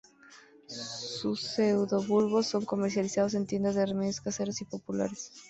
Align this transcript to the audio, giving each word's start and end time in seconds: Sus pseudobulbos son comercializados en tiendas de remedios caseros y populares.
Sus 0.67 1.41
pseudobulbos 1.43 2.47
son 2.47 2.65
comercializados 2.65 3.35
en 3.35 3.45
tiendas 3.45 3.75
de 3.75 3.85
remedios 3.85 4.19
caseros 4.19 4.59
y 4.61 4.65
populares. 4.65 5.31